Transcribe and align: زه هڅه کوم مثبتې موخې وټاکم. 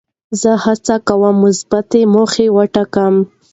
زه 0.41 0.51
هڅه 0.65 0.95
کوم 1.07 1.35
مثبتې 1.45 2.01
موخې 2.13 2.47
وټاکم. 2.55 3.15